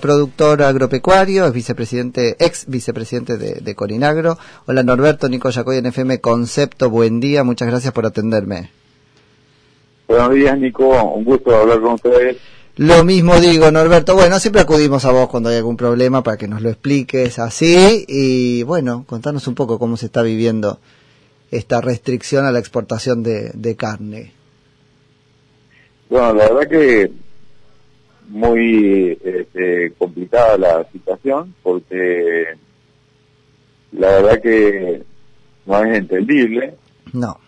[0.00, 4.38] productor agropecuario, es vicepresidente, ex vicepresidente de, de Corinagro.
[4.66, 8.70] Hola Norberto, Nico Yacoy en FM Concepto, buen día, muchas gracias por atenderme.
[10.08, 12.36] Buenos días Nico, un gusto hablar con ustedes.
[12.76, 14.14] Lo mismo digo, Norberto.
[14.14, 18.06] Bueno, siempre acudimos a vos cuando hay algún problema para que nos lo expliques así.
[18.08, 20.78] Y bueno, contanos un poco cómo se está viviendo
[21.50, 24.32] esta restricción a la exportación de, de carne.
[26.08, 27.12] Bueno, la verdad que
[28.28, 32.46] muy este, complicada la situación porque
[33.92, 35.02] la verdad que
[35.66, 36.74] no es entendible.
[37.12, 37.38] No.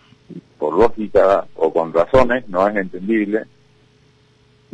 [0.59, 3.45] Por lógica o con razones, no es entendible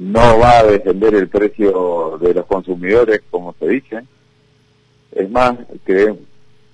[0.02, 4.04] no va a defender el precio de los consumidores, como se dice.
[5.12, 5.56] Es más,
[5.86, 6.16] que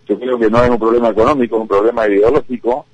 [0.08, 2.86] yo creo que no es un problema económico, es un problema ideológico.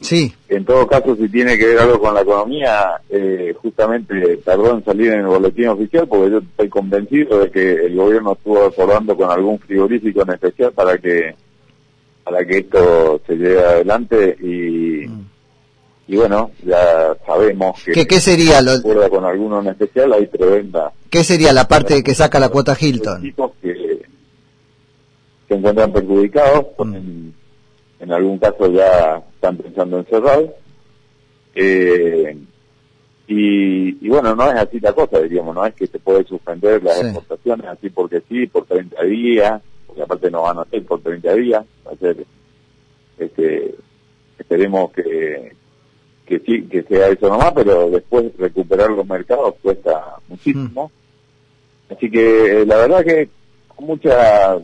[0.00, 0.34] Sí.
[0.48, 4.84] En todo caso, si tiene que ver algo con la economía, eh, justamente tardó en
[4.84, 9.16] salir en el boletín oficial, porque yo estoy convencido de que el gobierno estuvo acordando
[9.16, 11.34] con algún frigorífico en especial para que
[12.22, 15.34] para que esto se lleve adelante y mm
[16.06, 18.06] y bueno, ya sabemos que...
[18.06, 18.72] ¿Qué, sería lo...?
[18.82, 20.92] con alguno en especial, hay preventa.
[21.08, 23.22] ¿Qué sería la parte que saca la cuota Hilton?
[23.62, 24.02] que
[25.48, 27.28] se encuentran perjudicados, mm.
[28.04, 30.54] En, algún caso ya están pensando en cerrar.
[31.54, 32.36] Eh,
[33.26, 37.00] y, bueno, no es así la cosa, diríamos, no es que se puede suspender las
[37.00, 41.34] exportaciones así porque sí, por 30 días, porque aparte no van a ser por 30
[41.34, 42.26] días, va a ser,
[43.18, 43.74] este,
[44.38, 45.52] esperemos que,
[46.26, 50.90] que sí, que sea eso nomás, pero después recuperar los mercados cuesta muchísimo.
[51.88, 51.94] Mm.
[51.94, 53.28] Así que eh, la verdad que
[53.68, 54.58] con mucha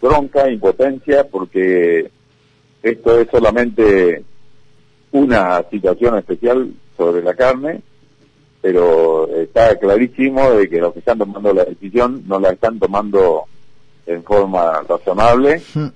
[0.00, 2.10] bronca, impotencia, porque
[2.90, 4.22] esto es solamente
[5.12, 7.80] una situación especial sobre la carne,
[8.60, 13.44] pero está clarísimo de que los que están tomando la decisión no la están tomando
[14.06, 15.86] en forma razonable, mm.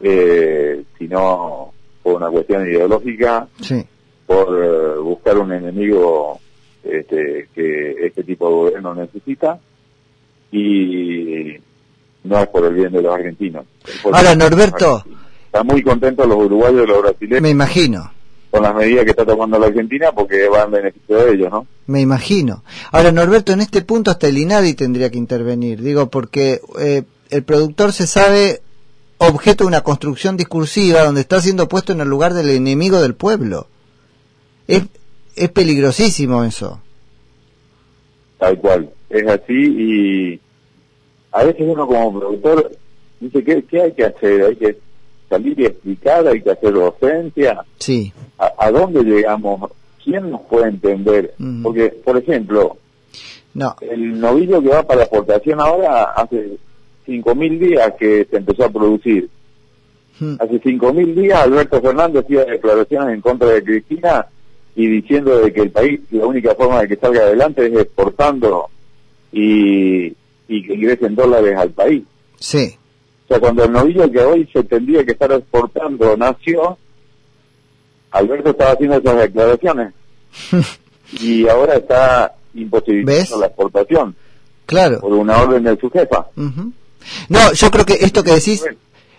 [0.00, 3.48] eh, sino por una cuestión ideológica.
[3.60, 3.84] Sí
[4.26, 6.40] por eh, buscar un enemigo
[6.82, 9.58] este, que este tipo de gobierno necesita
[10.50, 11.54] y
[12.24, 13.64] no es por el bien de los argentinos.
[14.12, 15.04] Ahora, Norberto.
[15.56, 17.40] Están muy contentos los uruguayos y los brasileños.
[17.40, 18.12] Me imagino.
[18.50, 21.66] Con las medidas que está tomando la Argentina porque van en beneficio de ellos, ¿no?
[21.86, 22.62] Me imagino.
[22.92, 25.80] Ahora, Norberto, en este punto hasta el INADI tendría que intervenir.
[25.80, 28.60] Digo, porque eh, el productor se sabe
[29.16, 33.14] objeto de una construcción discursiva donde está siendo puesto en el lugar del enemigo del
[33.14, 33.66] pueblo.
[34.68, 34.82] Es,
[35.36, 36.82] es peligrosísimo eso.
[38.36, 40.40] Tal cual, es así y
[41.32, 42.72] a veces uno como productor
[43.20, 44.42] dice, ¿qué, qué hay que hacer?
[44.42, 44.85] Hay que
[45.28, 47.64] salir y explicar, hay que hacer docencia.
[47.78, 48.12] Sí.
[48.38, 49.70] ¿A, dónde llegamos?
[50.02, 51.34] ¿Quién nos puede entender?
[51.62, 52.76] Porque, por ejemplo,
[53.54, 53.74] no.
[53.80, 56.58] el novillo que va para la exportación ahora hace
[57.06, 59.28] 5.000 días que se empezó a producir.
[60.18, 64.26] Hace 5.000 días Alberto Fernández hacía declaraciones en contra de Cristina
[64.74, 68.68] y diciendo de que el país, la única forma de que salga adelante es exportando
[69.32, 70.06] y,
[70.48, 72.02] y que ingresen dólares al país.
[72.38, 72.76] Sí.
[73.26, 76.78] O sea, cuando el novillo que hoy se tendría que estar exportando nació,
[78.12, 79.94] Alberto estaba haciendo esas declaraciones.
[81.20, 84.16] y ahora está imposibilitando la exportación.
[84.64, 85.00] Claro.
[85.00, 86.26] Por una orden de su jefa.
[87.28, 88.64] No, yo creo que esto que decís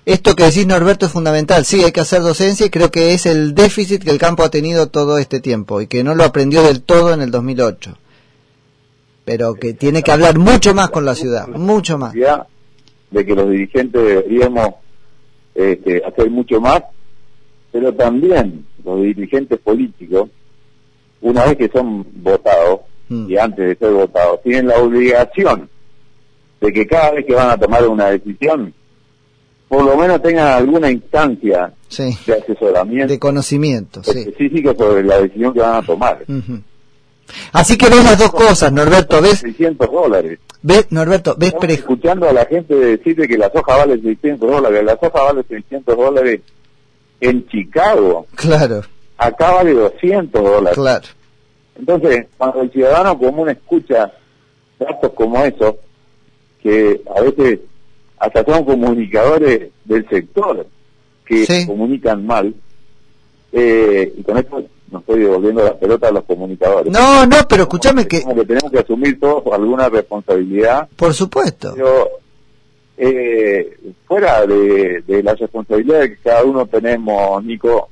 [0.07, 1.65] esto que decís Norberto es fundamental.
[1.65, 4.49] Sí, hay que hacer docencia y creo que es el déficit que el campo ha
[4.49, 7.97] tenido todo este tiempo y que no lo aprendió del todo en el 2008.
[9.25, 12.13] Pero que tiene que hablar mucho más con la ciudad, mucho más.
[13.11, 14.69] De que los dirigentes deberíamos
[15.55, 16.83] este, hacer mucho más,
[17.71, 20.29] pero también los dirigentes políticos,
[21.21, 23.29] una vez que son votados mm.
[23.29, 25.69] y antes de ser votados, tienen la obligación
[26.59, 28.73] de que cada vez que van a tomar una decisión
[29.67, 33.11] por lo menos tengan alguna instancia de asesoramiento.
[33.11, 36.23] De conocimiento, específico sobre la decisión que van a tomar.
[37.51, 39.39] Así que ves las dos cosas, Norberto, ves...
[39.39, 40.39] 600 dólares.
[40.61, 41.53] Ves, Norberto, ves...
[41.69, 45.97] escuchando a la gente decirle que la soja vale 600 dólares, la soja vale 600
[45.97, 46.41] dólares
[47.19, 48.27] en Chicago.
[48.35, 48.81] Claro.
[49.17, 50.75] Acá vale 200 dólares.
[50.75, 51.07] Claro.
[51.77, 54.11] Entonces, cuando el ciudadano común escucha
[54.79, 55.75] datos como esos,
[56.61, 57.59] que a veces
[58.17, 60.65] hasta son comunicadores del sector
[61.25, 62.53] que comunican mal.
[63.51, 66.91] Eh, y con esto no estoy devolviendo la pelota a los comunicadores.
[66.91, 68.23] No, no, pero escúchame que...
[68.23, 70.87] que tenemos que asumir todos alguna responsabilidad.
[70.95, 71.73] Por supuesto.
[71.75, 72.09] Pero
[72.97, 77.89] eh, fuera de, de la responsabilidad que cada uno tenemos, Nico,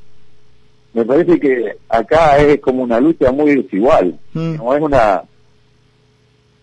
[0.94, 4.18] me parece que acá es como una lucha muy desigual.
[4.34, 4.56] Mm.
[4.56, 5.24] No es una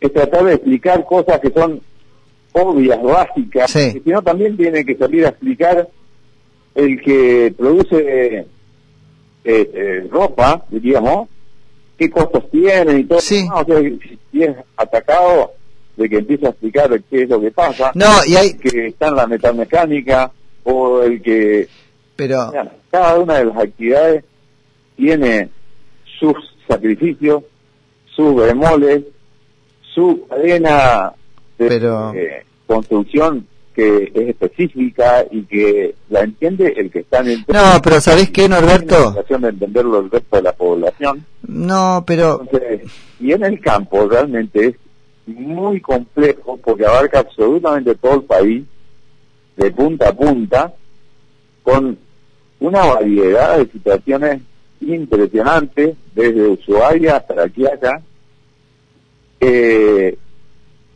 [0.01, 1.81] es tratar de explicar cosas que son
[2.53, 5.89] obvias, básicas, sino también tiene que salir a explicar
[6.75, 8.47] el que produce
[9.45, 11.29] eh, eh, ropa, diríamos,
[11.99, 13.21] qué costos tiene y todo.
[13.21, 13.47] Sí.
[13.53, 13.79] o sea,
[14.31, 15.53] si es atacado,
[15.97, 18.55] de que empiece a explicar qué es lo que pasa, no, y hay...
[18.55, 20.33] que está en la metalmecánica,
[20.65, 21.69] o el que...
[22.17, 22.53] Pero...
[22.91, 24.25] cada una de las actividades
[24.97, 25.49] tiene
[26.19, 26.37] sus
[26.69, 27.43] sacrificios,
[28.15, 29.03] sus bemoles,
[29.95, 31.13] su cadena
[31.59, 32.13] de Pero...
[32.67, 38.01] construcción que es específica y que la entiende el que está en el no pero
[38.01, 41.25] sabés qué Norberto de entenderlo el resto de la población.
[41.47, 42.47] No pero
[43.21, 44.77] y en el campo realmente es
[45.27, 48.65] muy complejo porque abarca absolutamente todo el país
[49.57, 50.75] de punta a punta
[51.63, 51.99] con
[52.61, 54.43] una variedad de situaciones
[54.81, 58.03] impresionantes desde Ushuaia hasta aquí acá
[59.41, 60.17] eh,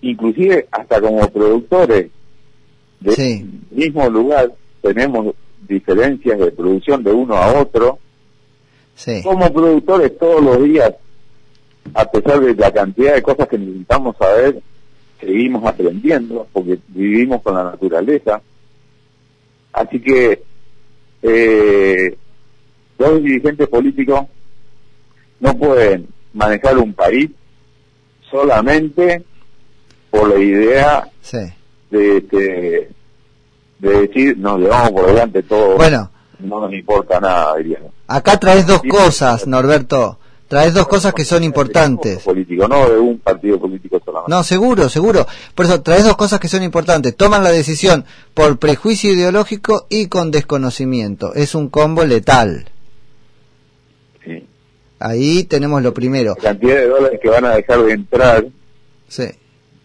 [0.01, 2.11] inclusive hasta como productores
[3.01, 5.35] del mismo lugar tenemos
[5.67, 7.99] diferencias de producción de uno a otro.
[9.23, 10.95] Como productores todos los días,
[11.95, 14.63] a pesar de la cantidad de cosas que necesitamos saber,
[15.21, 18.41] seguimos aprendiendo porque vivimos con la naturaleza.
[19.73, 20.43] Así que
[21.23, 22.17] eh,
[22.99, 24.27] los dirigentes políticos
[25.41, 27.31] no pueden manejar un país
[28.31, 29.23] solamente
[30.11, 31.09] por la idea
[31.91, 32.91] de, de,
[33.79, 35.77] de, decir nos llevamos por delante todo.
[35.77, 36.11] Bueno.
[36.39, 37.93] No nos importa nada, diríamos.
[38.07, 40.19] Acá traes dos cosas, Norberto.
[40.49, 42.23] Traes dos cosas que son importantes.
[42.23, 44.31] Político, no de un partido político solamente.
[44.31, 45.27] No, seguro, seguro.
[45.55, 47.17] Por eso traes dos cosas que son importantes.
[47.17, 51.35] Toman la decisión por prejuicio ideológico y con desconocimiento.
[51.35, 52.69] Es un combo letal.
[54.25, 54.47] Sí.
[55.01, 56.37] Ahí tenemos lo primero.
[56.37, 58.47] La cantidad de dólares que van a dejar de entrar
[59.09, 59.25] sí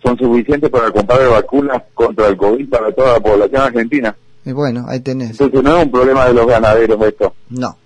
[0.03, 4.15] son suficientes para comprar vacunas contra el COVID para toda la población argentina.
[4.43, 5.31] Y bueno, ahí tenés.
[5.31, 7.35] Entonces no es un problema de los ganaderos esto.
[7.49, 7.77] No.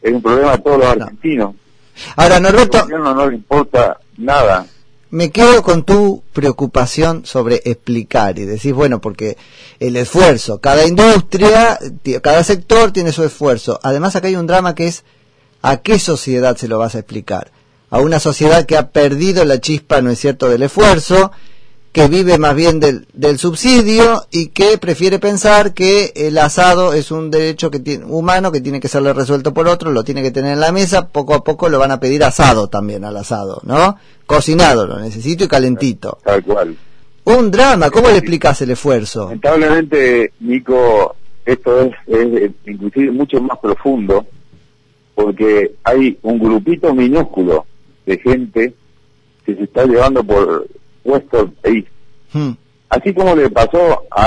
[0.00, 1.54] Es un problema de todos los argentinos.
[2.16, 2.86] Ahora, Norberto...
[2.88, 4.66] No, no le importa nada.
[5.10, 9.36] Me quedo con tu preocupación sobre explicar y decís, bueno, porque
[9.78, 11.78] el esfuerzo, cada industria,
[12.20, 13.78] cada sector tiene su esfuerzo.
[13.82, 15.04] Además, acá hay un drama que es
[15.62, 17.52] a qué sociedad se lo vas a explicar.
[17.90, 21.30] A una sociedad que ha perdido la chispa, ¿no es cierto?, del esfuerzo
[21.94, 27.12] que vive más bien del, del, subsidio y que prefiere pensar que el asado es
[27.12, 30.32] un derecho que tiene, humano que tiene que serle resuelto por otro, lo tiene que
[30.32, 33.60] tener en la mesa, poco a poco lo van a pedir asado también al asado,
[33.62, 33.96] ¿no?
[34.26, 36.18] Cocinado, lo necesito y calentito.
[36.24, 36.76] Tal cual.
[37.26, 39.26] Un drama, ¿cómo le explicas el esfuerzo?
[39.26, 41.14] Lamentablemente, Nico,
[41.46, 44.26] esto es, es inclusive mucho más profundo
[45.14, 47.66] porque hay un grupito minúsculo
[48.04, 48.74] de gente
[49.46, 50.66] que se está llevando por
[51.04, 51.84] puesto el país.
[52.32, 52.52] Hmm.
[52.88, 54.26] Así como le pasó a,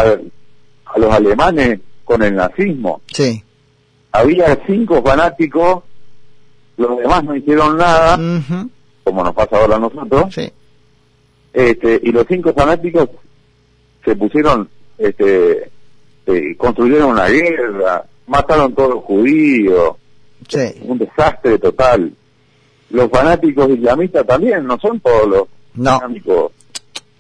[0.86, 3.02] a los alemanes con el nazismo.
[3.12, 3.44] Sí.
[4.12, 5.84] Había cinco fanáticos,
[6.78, 8.18] los demás no hicieron nada,
[9.04, 10.34] como nos pasa ahora a nosotros.
[10.34, 10.52] Sí.
[11.54, 13.10] Este, y los cinco fanáticos
[14.06, 15.70] se pusieron, este,
[16.28, 19.96] eh, construyeron una guerra, mataron todos los judíos.
[20.48, 20.76] Sí.
[20.84, 22.14] Un desastre total.
[22.90, 25.44] Los fanáticos islamistas también, no son todos los
[25.76, 26.00] no.
[26.00, 26.52] fanáticos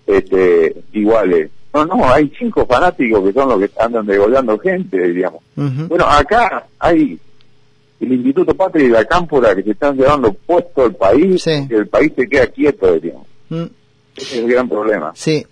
[0.07, 1.51] este, iguales.
[1.73, 5.43] No, no, hay cinco fanáticos que son los que andan degollando gente, diríamos.
[5.55, 7.19] Bueno, acá hay
[7.99, 11.87] el Instituto Patria y la Cámpora que se están llevando puesto el país, y el
[11.87, 13.27] país se queda quieto, diríamos.
[13.49, 13.63] Mm.
[14.15, 15.11] Ese es el gran problema.
[15.15, 15.45] Sí.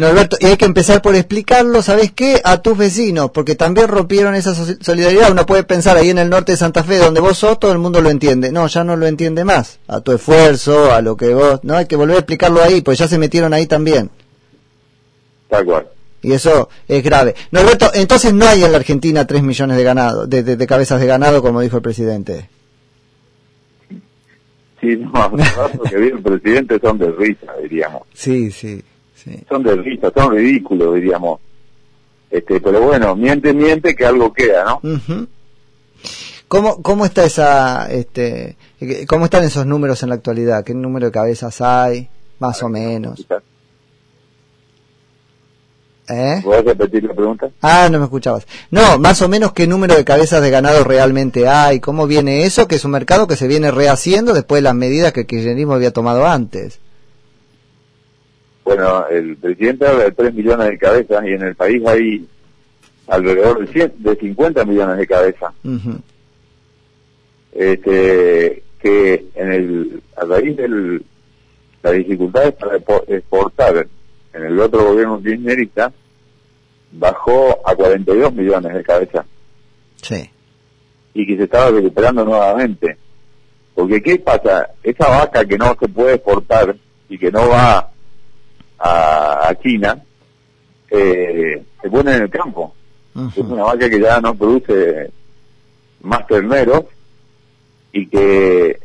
[0.00, 2.40] Norberto, y hay que empezar por explicarlo, ¿sabes qué?
[2.42, 5.30] A tus vecinos, porque también rompieron esa solidaridad.
[5.30, 7.78] Uno puede pensar ahí en el norte de Santa Fe, donde vos sos, todo el
[7.78, 8.50] mundo lo entiende.
[8.50, 9.78] No, ya no lo entiende más.
[9.88, 11.60] A tu esfuerzo, a lo que vos...
[11.64, 14.08] No, hay que volver a explicarlo ahí, pues ya se metieron ahí también.
[15.50, 15.86] Tal cual.
[16.22, 17.34] Y eso es grave.
[17.50, 21.06] Norberto, entonces no hay en la Argentina tres millones de ganado, de, de, cabezas de
[21.06, 22.48] ganado, como dijo el presidente.
[24.80, 28.04] Sí, no, los que viene el presidente son de risa, diríamos.
[28.14, 28.82] Sí, sí.
[29.48, 31.40] Son de risa, son ridículos, diríamos.
[32.30, 34.80] Este, pero bueno, miente, miente, que algo queda, ¿no?
[36.48, 38.56] ¿Cómo, ¿Cómo está esa, este,
[39.08, 40.64] cómo están esos números en la actualidad?
[40.64, 42.08] ¿Qué número de cabezas hay?
[42.38, 43.24] Más o menos.
[46.08, 46.40] ¿Eh?
[46.42, 47.50] ¿Puedes repetir la pregunta?
[47.62, 48.46] Ah, no me escuchabas.
[48.70, 52.66] No, más o menos qué número de cabezas de ganado realmente hay, cómo viene eso,
[52.66, 55.74] que es un mercado que se viene rehaciendo después de las medidas que el kirchnerismo
[55.74, 56.80] había tomado antes.
[58.64, 62.26] Bueno, el presidente habla de 3 millones de cabezas y en el país hay
[63.08, 65.52] alrededor de, de 50 millones de cabezas.
[67.52, 71.04] este, que en el, a raíz del,
[71.82, 72.76] las dificultades para
[73.08, 73.86] exportar
[74.32, 75.92] en el otro gobierno kirchnerista
[76.92, 79.26] bajó a 42 millones de cabezas.
[80.02, 80.30] Sí.
[81.14, 82.96] Y que se estaba recuperando nuevamente.
[83.74, 84.70] Porque ¿qué pasa?
[84.82, 86.76] Esa vaca que no se puede exportar
[87.08, 87.90] y que no va
[88.80, 90.02] a, China,
[90.90, 92.74] eh, se pone en el campo.
[93.36, 95.10] Es una vaca que ya no produce
[96.02, 96.84] más terneros
[97.92, 98.78] y que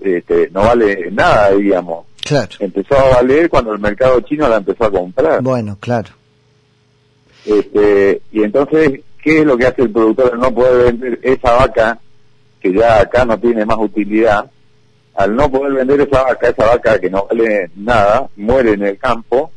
[0.00, 2.06] este, no vale nada, digamos.
[2.24, 2.50] Claro.
[2.60, 5.42] Empezó a valer cuando el mercado chino la empezó a comprar.
[5.42, 6.10] Bueno, claro.
[7.44, 11.52] Este, y entonces, ¿qué es lo que hace el productor al no poder vender esa
[11.52, 11.98] vaca
[12.60, 14.50] que ya acá no tiene más utilidad?
[15.20, 18.96] Al no poder vender esa vaca, esa vaca que no vale nada, muere en el
[18.96, 19.50] campo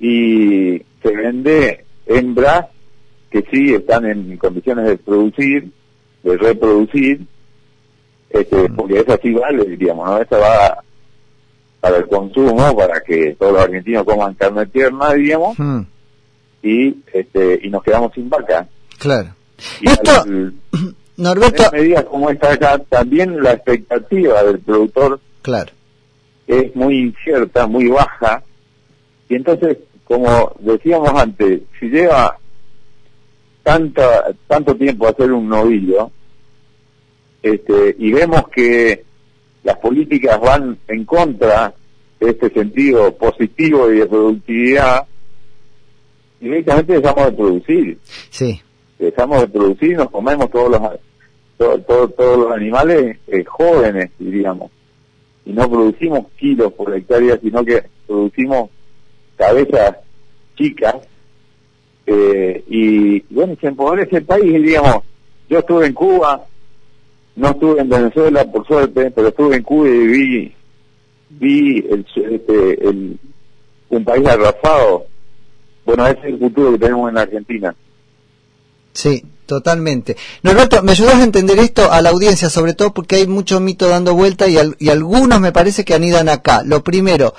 [0.00, 2.66] y se vende hembras
[3.30, 5.70] que sí están en condiciones de producir,
[6.24, 7.26] de reproducir,
[8.28, 8.74] este, mm.
[8.74, 10.20] porque esa sí vale, diríamos, ¿no?
[10.20, 10.84] Esa va
[11.78, 15.80] para el consumo, para que todos los argentinos coman carne tierna, diríamos, mm.
[16.64, 18.66] y este y nos quedamos sin vaca.
[18.98, 19.32] Claro.
[19.80, 20.24] Y Esto,
[21.16, 21.64] Norberto...
[21.72, 25.72] En medidas como esta acá, también la expectativa del productor claro.
[26.46, 28.42] es muy incierta, muy baja,
[29.28, 32.38] y entonces, como decíamos antes, si lleva
[33.62, 36.10] tanta, tanto tiempo hacer un novillo,
[37.42, 39.04] este, y vemos que
[39.62, 41.74] las políticas van en contra
[42.20, 45.06] de este sentido positivo y de productividad,
[46.40, 47.98] directamente dejamos de producir.
[48.30, 48.60] Sí.
[48.98, 54.70] Dejamos de producir y nos comemos todos los, todos los animales eh, jóvenes, diríamos.
[55.44, 58.70] Y no producimos kilos por hectárea, sino que producimos
[59.36, 59.96] cabezas
[60.56, 60.96] chicas.
[62.06, 65.02] Eh, y bueno, se empobrece el país, diríamos.
[65.48, 66.46] Yo estuve en Cuba,
[67.36, 70.54] no estuve en Venezuela por suerte, pero estuve en Cuba y vi,
[71.30, 73.18] vi el, este, el,
[73.90, 75.06] un país arrasado.
[75.84, 77.74] Bueno, ese es el futuro que tenemos en Argentina.
[78.94, 80.16] Sí, totalmente.
[80.42, 83.88] Norberto, ¿me ayudas a entender esto a la audiencia, sobre todo porque hay mucho mito
[83.88, 86.62] dando vuelta y, y algunos me parece que anidan acá?
[86.64, 87.34] Lo primero,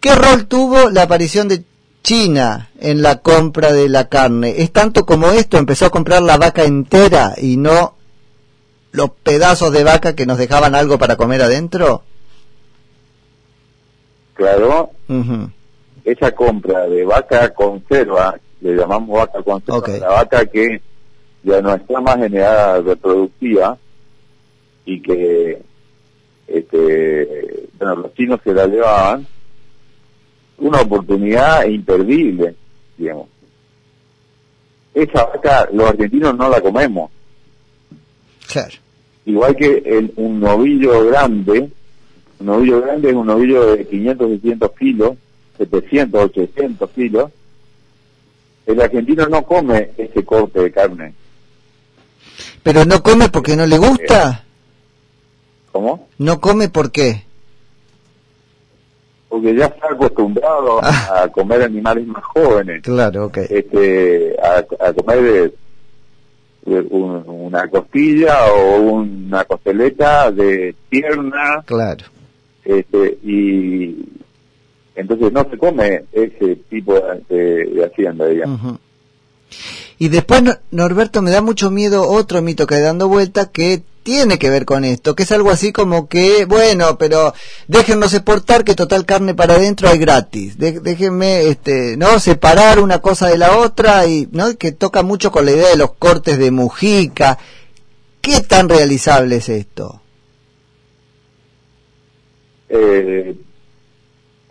[0.00, 1.64] ¿qué rol tuvo la aparición de
[2.02, 4.54] China en la compra de la carne?
[4.58, 5.56] ¿Es tanto como esto?
[5.56, 7.96] ¿Empezó a comprar la vaca entera y no
[8.92, 12.02] los pedazos de vaca que nos dejaban algo para comer adentro?
[14.34, 14.90] Claro.
[16.04, 20.80] Esa compra de vaca conserva, le llamamos vaca conserva, la vaca que
[21.42, 23.76] ya no está más en edad reproductiva
[24.84, 25.62] y que
[26.46, 29.26] este, bueno, los chinos se la llevaban,
[30.58, 32.54] una oportunidad imperdible,
[32.96, 33.28] digamos.
[34.94, 37.10] Esa vaca los argentinos no la comemos.
[38.46, 38.82] Claro
[39.24, 41.70] igual que el, un novillo grande,
[42.40, 45.16] un novillo grande es un novillo de 500, 600 kilos,
[45.58, 47.30] 700, 800 kilos,
[48.66, 51.14] el argentino no come ese corte de carne.
[52.62, 54.44] ¿Pero no come porque no le gusta?
[55.72, 56.08] ¿Cómo?
[56.18, 57.24] ¿No come por qué?
[59.28, 61.22] Porque ya está acostumbrado ah.
[61.22, 62.82] a comer animales más jóvenes.
[62.82, 63.38] Claro, ok.
[63.48, 65.52] Este, a, a comer
[66.64, 71.62] una costilla o una costeleta de pierna.
[71.64, 72.04] Claro.
[72.64, 73.96] Este, y
[74.94, 78.78] entonces no se come ese tipo de, hacienda, digamos.
[79.98, 84.38] Y después, Norberto, me da mucho miedo otro mito que hay dando vuelta que tiene
[84.38, 87.34] que ver con esto, que es algo así como que, bueno, pero
[87.68, 90.58] déjennos exportar que total carne para adentro hay gratis.
[90.58, 92.18] déjenme, este, ¿no?
[92.18, 94.56] Separar una cosa de la otra y, ¿no?
[94.56, 97.38] Que toca mucho con la idea de los cortes de Mujica.
[98.20, 100.00] ¿Qué tan realizable es esto?
[102.68, 103.36] Eh,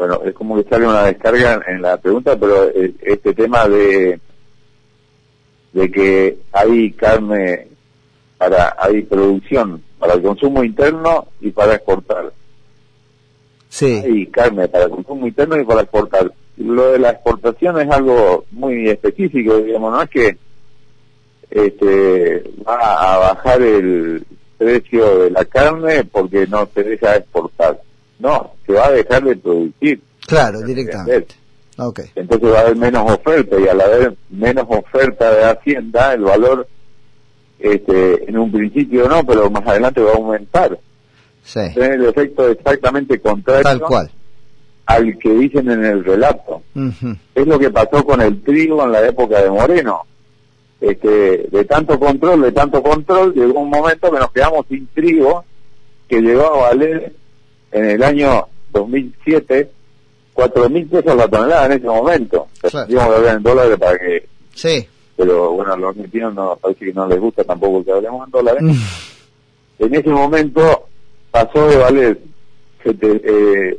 [0.02, 4.20] bueno, es como que sale una descarga en la pregunta, pero eh, este tema de
[5.74, 7.68] de que hay carne
[8.36, 12.34] para hay producción para el consumo interno y para exportar.
[13.70, 14.02] Sí.
[14.04, 16.34] Hay carne para el consumo interno y para exportar.
[16.58, 20.38] Lo de la exportación es algo muy específico, digamos, no es que
[21.52, 24.26] este, va a bajar el
[24.58, 27.80] precio de la carne porque no se deja exportar.
[28.22, 30.02] No, se va a dejar de producir.
[30.28, 31.36] Claro, directamente.
[31.78, 32.06] Okay.
[32.16, 36.68] Entonces va a haber menos oferta y al haber menos oferta de Hacienda, el valor
[37.58, 40.78] este, en un principio no, pero más adelante va a aumentar.
[41.44, 41.62] Sí.
[41.74, 44.12] Tiene el efecto exactamente contrario Tal cual.
[44.86, 46.62] al que dicen en el relato.
[47.34, 50.02] Es lo que pasó con el trigo en la época de Moreno.
[50.80, 55.46] Este, de tanto control, de tanto control, llegó un momento que nos quedamos sin trigo,
[56.08, 57.14] que llegó a valer
[57.72, 59.70] en el año 2007
[60.34, 62.48] cuatro mil pesos la tonelada en ese momento.
[62.62, 62.88] Claro.
[62.88, 64.88] Digamos que hablar en dólares para que, Sí.
[65.18, 68.62] pero bueno, los argentinos no, parece que no les gusta tampoco que hablemos en dólares.
[68.64, 69.84] Mm.
[69.86, 70.88] En ese momento
[71.32, 72.20] pasó de valer
[72.84, 73.78] sete- eh,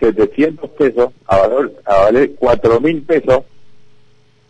[0.00, 3.42] 700 pesos a, valor, a valer cuatro mil pesos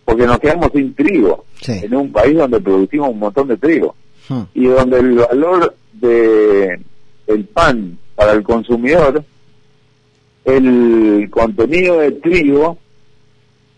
[0.05, 1.81] porque nos quedamos sin trigo Sí.
[1.83, 3.95] en un país donde producimos un montón de trigo
[4.29, 4.41] Mm.
[4.55, 6.81] y donde el valor de
[7.27, 9.25] el pan para el consumidor,
[10.45, 12.79] el contenido de trigo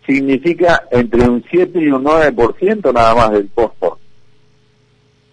[0.07, 3.99] significa entre un 7 y un 9% nada más del costo.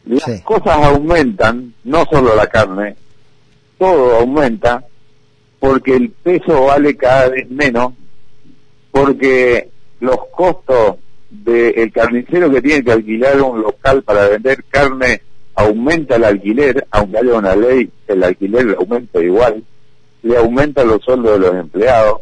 [0.06, 0.42] Las Sí.
[0.44, 2.96] cosas aumentan, no solo la carne,
[3.78, 4.82] todo aumenta
[5.60, 7.92] porque el peso vale cada vez menos,
[8.92, 10.96] porque los costos
[11.30, 15.22] del carnicero que tiene que alquilar un local para vender carne
[15.62, 19.64] aumenta el alquiler, aunque haya una ley, el alquiler le aumenta igual,
[20.24, 22.22] le aumenta los sueldos de los empleados,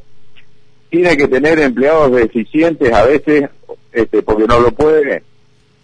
[0.89, 3.49] tiene que tener empleados deficientes a veces,
[3.91, 5.23] este, porque no lo puede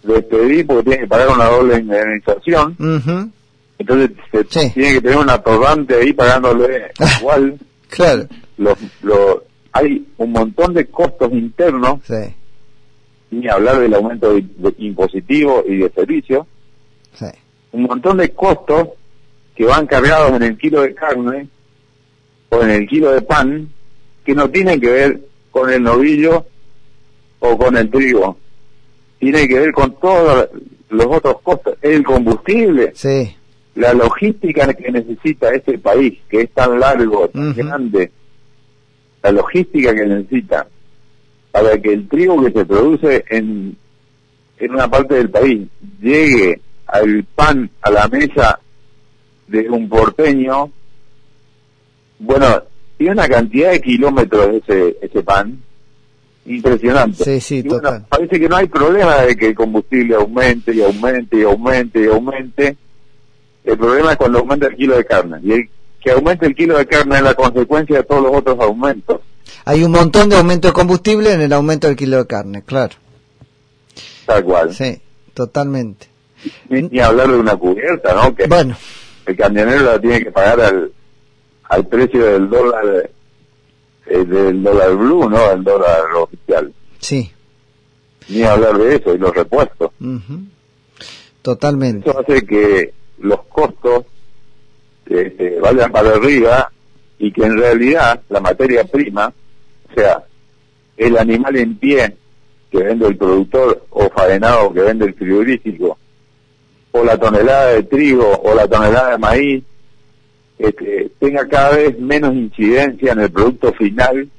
[0.03, 3.29] despedir porque tiene que pagar una doble indemnización, Ujú.
[3.79, 4.71] entonces se Sí.
[4.73, 7.57] tiene que tener un atorrante ahí pagándole igual.
[7.89, 8.27] Claro.
[8.57, 9.37] Los, los,
[9.71, 12.33] hay un montón de costos internos, Sí.
[13.31, 16.45] ni hablar del aumento de- de impositivo y de servicios,
[17.13, 17.25] Sí.
[17.75, 18.87] Un montón de costos
[19.53, 21.47] que van cargados en el kilo de carne
[22.49, 23.69] o en el kilo de pan
[24.25, 25.19] que no tienen que ver
[25.51, 26.45] con el novillo
[27.39, 28.37] o con el trigo.
[29.19, 30.49] Tiene que ver con todos
[30.89, 31.77] los otros costos.
[31.81, 33.35] El combustible, Sí.
[33.75, 38.09] la logística que necesita este país, que es tan largo, tan grande,
[39.21, 40.67] la logística que necesita
[41.51, 43.75] para que el trigo que se produce en,
[44.59, 45.67] en una parte del país
[46.01, 48.59] llegue al pan a la mesa
[49.47, 50.71] de un porteño,
[52.19, 52.63] bueno,
[52.97, 55.61] tiene una cantidad de kilómetros ese, ese pan
[56.45, 57.23] impresionante.
[57.23, 58.05] Sí, sí, Y bueno, total.
[58.09, 62.07] parece que no hay problema de que el combustible aumente y aumente y aumente y
[62.07, 62.77] aumente.
[63.63, 65.39] El problema es cuando aumenta el kilo de carne.
[65.43, 65.69] Y el
[65.99, 69.21] que aumente el kilo de carne es la consecuencia de todos los otros aumentos.
[69.65, 72.95] Hay un montón de aumento de combustible en el aumento del kilo de carne, claro.
[74.27, 74.73] Tal cual.
[74.73, 75.01] Sí,
[75.33, 76.07] totalmente.
[76.69, 78.35] Ni, ni hablar de una cubierta, ¿no?
[78.35, 78.75] Que Bueno,
[79.25, 80.91] el camionero la tiene que pagar al,
[81.63, 83.09] al precio del dólar,
[84.07, 85.51] eh, del dólar blue, ¿no?
[85.51, 86.73] El dólar oficial.
[86.99, 87.31] sí.
[88.27, 89.91] Ni hablar de eso y los repuestos.
[90.01, 90.39] Ujú.
[91.43, 92.09] Totalmente.
[92.09, 94.05] Eso hace que los costos
[95.05, 96.71] este, vayan para arriba
[97.19, 100.23] y que en realidad la materia prima, o sea,
[100.97, 102.17] el animal en pie
[102.71, 105.99] que vende el productor o faenado que vende el frigorífico,
[106.97, 109.63] o la tonelada de trigo o la tonelada de maíz,
[110.57, 114.29] este, tenga cada vez menos incidencia en el producto final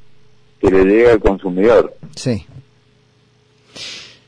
[0.60, 1.94] que le llega al consumidor.
[2.14, 2.46] Sí.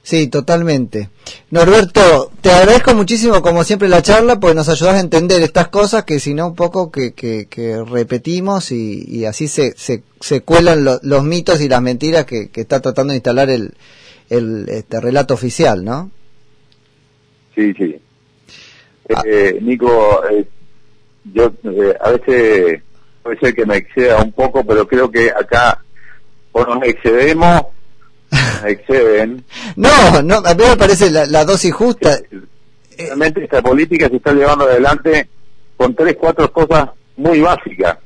[0.02, 1.10] Sí, totalmente.
[1.50, 6.04] Norberto, te agradezco muchísimo como siempre la charla porque nos ayudas a entender estas cosas
[6.04, 10.40] que si no un poco que, que, que repetimos y, y así se, se, se
[10.42, 13.74] cuelan lo- los mitos y las mentiras que, que está tratando de instalar el,
[14.30, 16.10] el este relato oficial, ¿no?
[17.54, 17.96] Sí, sí.
[19.14, 19.22] Ah.
[19.24, 20.44] Eh, Nico, eh,
[21.32, 22.82] yo eh, a veces
[23.22, 25.82] puede ser que me exceda un poco, pero creo que acá
[26.52, 27.62] o nos excedemos,
[28.30, 29.44] nos exceden.
[29.76, 32.18] No, no, a mí me parece la, la dosis justa.
[32.96, 35.28] Realmente esta política se está llevando adelante
[35.76, 37.98] con tres, cuatro cosas muy básicas.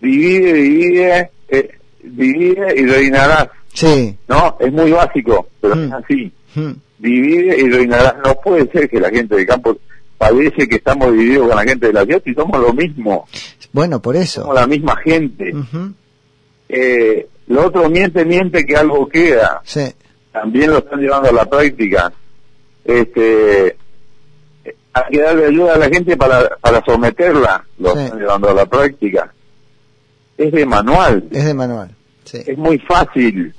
[0.00, 1.70] Divide, divide, eh,
[2.02, 3.48] divide y reinarás.
[3.72, 4.16] Sí.
[4.28, 4.56] ¿No?
[4.58, 5.84] Es muy básico, pero Mm.
[5.84, 6.32] es así.
[6.54, 6.70] Mm.
[7.02, 8.14] Divide y reinarás.
[8.24, 9.76] No puede ser que la gente del campo
[10.16, 13.26] parece que estamos divididos con la gente de la ciudad y somos lo mismo,
[13.72, 14.42] Bueno, por eso.
[14.42, 15.52] somos la misma gente.
[16.68, 19.60] Eh, lo otro miente, miente que algo queda.
[19.64, 19.92] Sí.
[20.32, 22.12] También lo están llevando a la práctica.
[22.84, 23.76] Este,
[24.94, 27.64] hay que darle ayuda a la gente para, para someterla.
[27.78, 27.98] Lo Sí.
[28.04, 29.32] están llevando a la práctica.
[30.38, 31.24] Es de manual.
[31.30, 31.90] Es de manual.
[32.24, 32.38] Sí.
[32.46, 33.52] es muy fácil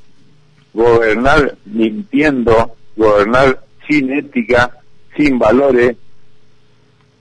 [0.74, 4.72] gobernar mintiendo, gobernar sin ética,
[5.18, 5.96] sin valores,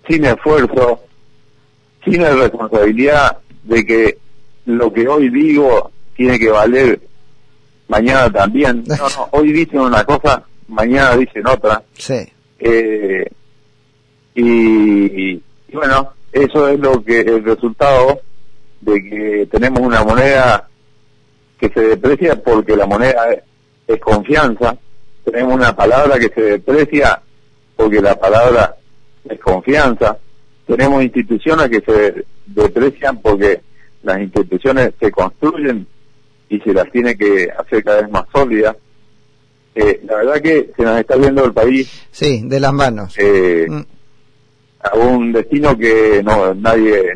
[0.09, 1.01] sin esfuerzo,
[2.05, 4.19] sin la responsabilidad de que
[4.67, 7.01] lo que hoy digo tiene que valer
[7.89, 8.85] mañana también.
[8.89, 11.83] No, no, hoy dicen una cosa, mañana dicen otra.
[11.95, 12.23] Sí.
[12.59, 13.27] Eh,
[14.35, 18.21] y, y bueno, eso es lo que el resultado
[18.81, 20.69] de que tenemos una moneda
[21.59, 23.43] que se deprecia porque la moneda es,
[23.87, 24.77] es confianza,
[25.25, 27.21] tenemos una palabra que se deprecia
[27.77, 28.77] porque la palabra
[29.29, 30.17] es confianza,
[30.67, 33.61] tenemos instituciones que se deprecian porque
[34.03, 35.87] las instituciones se construyen
[36.49, 38.77] y se las tiene que hacer cada vez más sólidas.
[39.75, 42.07] Eh, la verdad que se nos está viendo el país.
[42.11, 43.15] Sí, de las manos.
[43.19, 43.83] Eh, mm.
[44.81, 47.13] A un destino que no nadie,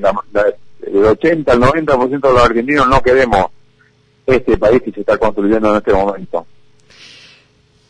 [0.87, 3.47] el 80 al 90% de los argentinos no queremos
[4.27, 6.47] este país que se está construyendo en este momento.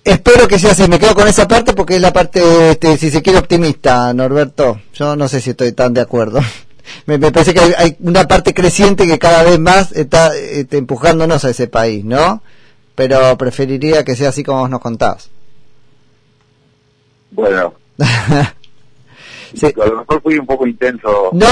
[0.06, 3.10] Espero que sea así, me quedo con esa parte porque es la parte, este, si
[3.10, 4.80] se quiere, optimista, Norberto.
[4.94, 6.38] Yo no sé si estoy tan de acuerdo.
[7.06, 11.50] me, parece que hay, una parte creciente que cada vez más está este, empujándonos a
[11.50, 12.40] ese país, ¿no?
[12.94, 15.28] Pero preferiría que sea así como nos contabas.
[17.32, 17.74] Bueno.
[19.54, 19.66] sí.
[19.66, 21.30] A lo mejor fui un poco intenso.
[21.32, 21.48] No,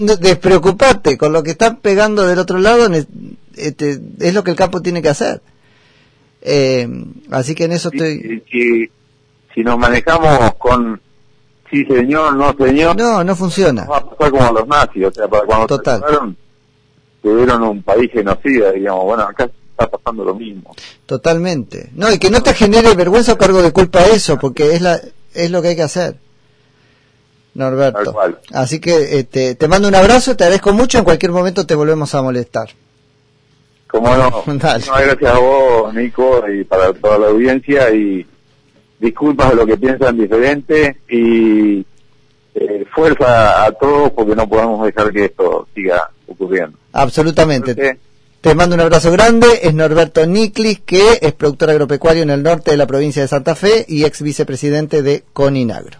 [0.00, 2.90] no, despreocupate, con lo que están pegando del otro lado
[3.54, 5.40] este, es lo que el campo tiene que hacer.
[6.48, 6.88] Eh,
[7.32, 8.44] así que en eso estoy...
[8.48, 8.88] Si,
[9.52, 11.00] si nos manejamos con
[11.68, 12.96] sí señor, no señor.
[12.96, 13.84] No, no funciona.
[13.84, 16.02] Va a pasar como los nazis, o sea, para cuando Total.
[17.20, 20.72] tuvieron un país genocida, digamos, bueno, acá está pasando lo mismo.
[21.04, 21.90] Totalmente.
[21.94, 25.00] No, y que no te genere vergüenza o cargo de culpa eso, porque es la
[25.34, 26.16] es lo que hay que hacer.
[27.54, 28.14] Norberto.
[28.52, 32.14] Así que este, te mando un abrazo, te agradezco mucho, en cualquier momento te volvemos
[32.14, 32.68] a molestar.
[33.86, 34.42] Como no.
[34.46, 38.26] Gracias a vos, Nico, y para toda la audiencia y
[38.98, 41.84] disculpas de lo que piensan diferente y
[42.54, 46.78] eh, fuerza a todos porque no podemos dejar que esto siga ocurriendo.
[46.92, 47.98] Absolutamente.
[48.40, 49.46] Te mando un abrazo grande.
[49.62, 53.54] Es Norberto Niclis, que es productor agropecuario en el norte de la provincia de Santa
[53.54, 55.94] Fe y ex vicepresidente de Coninagro.